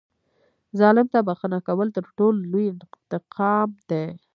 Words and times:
ظالم 0.79 1.07
ته 1.13 1.19
بښنه 1.27 1.59
کول 1.67 1.87
تر 1.95 2.05
ټولو 2.17 2.37
لوی 2.51 2.65
انتقام 2.73 3.69
دی. 3.89 4.05